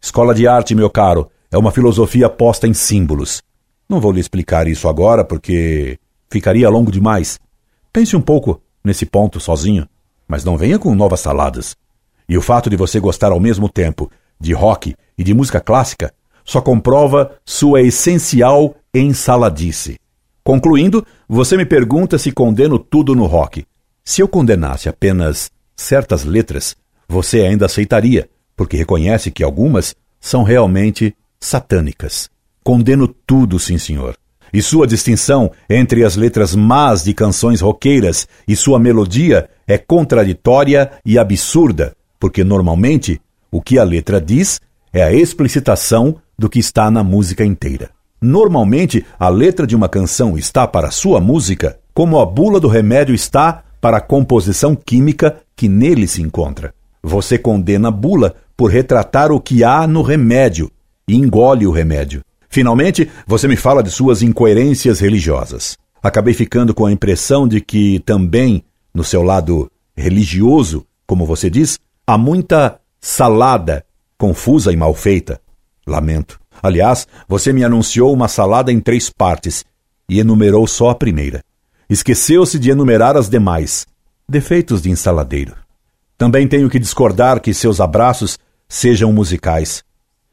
Escola 0.00 0.34
de 0.34 0.46
arte, 0.46 0.74
meu 0.74 0.90
caro, 0.90 1.30
é 1.50 1.58
uma 1.58 1.70
filosofia 1.70 2.28
posta 2.28 2.66
em 2.66 2.74
símbolos. 2.74 3.42
Não 3.88 4.00
vou 4.00 4.12
lhe 4.12 4.20
explicar 4.20 4.66
isso 4.66 4.88
agora 4.88 5.24
porque 5.24 5.98
ficaria 6.30 6.68
longo 6.68 6.90
demais. 6.90 7.38
Pense 7.92 8.16
um 8.16 8.20
pouco 8.20 8.60
nesse 8.82 9.06
ponto 9.06 9.38
sozinho, 9.38 9.88
mas 10.26 10.44
não 10.44 10.56
venha 10.56 10.78
com 10.78 10.94
novas 10.94 11.20
saladas. 11.20 11.76
E 12.28 12.36
o 12.36 12.42
fato 12.42 12.68
de 12.68 12.76
você 12.76 12.98
gostar 12.98 13.32
ao 13.32 13.40
mesmo 13.40 13.68
tempo 13.68 14.10
de 14.40 14.52
rock 14.52 14.96
e 15.16 15.22
de 15.22 15.32
música 15.32 15.60
clássica 15.60 16.12
só 16.44 16.60
comprova 16.60 17.32
sua 17.44 17.82
essencial 17.82 18.74
ensaladice. 18.94 19.98
Concluindo, 20.42 21.06
você 21.28 21.56
me 21.56 21.64
pergunta 21.64 22.18
se 22.18 22.30
condeno 22.30 22.78
tudo 22.78 23.14
no 23.14 23.26
rock. 23.26 23.64
Se 24.04 24.20
eu 24.20 24.28
condenasse 24.28 24.88
apenas 24.88 25.50
certas 25.76 26.24
letras, 26.24 26.76
você 27.08 27.40
ainda 27.40 27.66
aceitaria, 27.66 28.28
porque 28.56 28.76
reconhece 28.76 29.30
que 29.30 29.42
algumas 29.42 29.94
são 30.20 30.42
realmente 30.42 31.16
satânicas. 31.40 32.30
Condeno 32.62 33.08
tudo, 33.08 33.58
sim, 33.58 33.78
senhor 33.78 34.14
e 34.54 34.62
sua 34.62 34.86
distinção 34.86 35.50
entre 35.68 36.04
as 36.04 36.14
letras 36.14 36.54
más 36.54 37.02
de 37.02 37.12
canções 37.12 37.60
roqueiras 37.60 38.28
e 38.46 38.54
sua 38.54 38.78
melodia 38.78 39.50
é 39.66 39.76
contraditória 39.76 40.92
e 41.04 41.18
absurda, 41.18 41.96
porque 42.20 42.44
normalmente 42.44 43.20
o 43.50 43.60
que 43.60 43.80
a 43.80 43.82
letra 43.82 44.20
diz 44.20 44.60
é 44.92 45.02
a 45.02 45.12
explicitação 45.12 46.14
do 46.38 46.48
que 46.48 46.60
está 46.60 46.88
na 46.88 47.02
música 47.02 47.44
inteira. 47.44 47.90
Normalmente, 48.20 49.04
a 49.18 49.28
letra 49.28 49.66
de 49.66 49.74
uma 49.74 49.88
canção 49.88 50.38
está 50.38 50.68
para 50.68 50.92
sua 50.92 51.20
música, 51.20 51.76
como 51.92 52.20
a 52.20 52.24
bula 52.24 52.60
do 52.60 52.68
remédio 52.68 53.12
está 53.14 53.63
para 53.84 53.98
a 53.98 54.00
composição 54.00 54.74
química 54.74 55.42
que 55.54 55.68
nele 55.68 56.08
se 56.08 56.22
encontra. 56.22 56.72
Você 57.02 57.36
condena 57.36 57.88
a 57.88 57.90
bula 57.90 58.34
por 58.56 58.70
retratar 58.70 59.30
o 59.30 59.38
que 59.38 59.62
há 59.62 59.86
no 59.86 60.00
remédio 60.00 60.70
e 61.06 61.14
engole 61.14 61.66
o 61.66 61.70
remédio. 61.70 62.22
Finalmente, 62.48 63.10
você 63.26 63.46
me 63.46 63.56
fala 63.56 63.82
de 63.82 63.90
suas 63.90 64.22
incoerências 64.22 65.00
religiosas. 65.00 65.76
Acabei 66.02 66.32
ficando 66.32 66.72
com 66.72 66.86
a 66.86 66.92
impressão 66.92 67.46
de 67.46 67.60
que 67.60 67.98
também, 68.06 68.64
no 68.94 69.04
seu 69.04 69.22
lado 69.22 69.70
religioso, 69.94 70.86
como 71.06 71.26
você 71.26 71.50
diz, 71.50 71.78
há 72.06 72.16
muita 72.16 72.80
salada 72.98 73.84
confusa 74.16 74.72
e 74.72 74.76
mal 74.76 74.94
feita. 74.94 75.38
Lamento. 75.86 76.40
Aliás, 76.62 77.06
você 77.28 77.52
me 77.52 77.62
anunciou 77.62 78.14
uma 78.14 78.28
salada 78.28 78.72
em 78.72 78.80
três 78.80 79.10
partes 79.10 79.62
e 80.08 80.20
enumerou 80.20 80.66
só 80.66 80.88
a 80.88 80.94
primeira. 80.94 81.42
Esqueceu-se 81.88 82.58
de 82.58 82.70
enumerar 82.70 83.16
as 83.16 83.28
demais. 83.28 83.86
Defeitos 84.28 84.82
de 84.82 84.90
ensaladeiro. 84.90 85.54
Também 86.16 86.46
tenho 86.48 86.70
que 86.70 86.78
discordar 86.78 87.40
que 87.40 87.52
seus 87.52 87.80
abraços 87.80 88.38
sejam 88.68 89.12
musicais. 89.12 89.84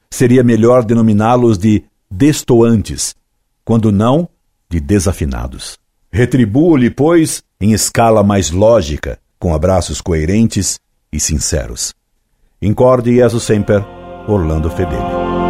Seria 0.10 0.44
melhor 0.44 0.84
denominá-los 0.84 1.58
de 1.58 1.84
destoantes, 2.10 3.16
quando 3.64 3.92
não 3.92 4.28
de 4.70 4.80
desafinados. 4.80 5.80
Retribuo-lhe, 6.12 6.90
pois, 6.90 7.44
em 7.60 7.72
escala 7.72 8.24
mais 8.24 8.52
lógica, 8.52 9.20
com 9.40 9.54
abraços 9.54 10.02
coerentes 10.02 10.80
e 11.12 11.20
sinceros. 11.20 11.94
Incorde 12.62 13.16
Jesus 13.16 13.44
Semper, 13.44 13.84
Orlando 14.28 14.70
Fedeli. 14.70 15.41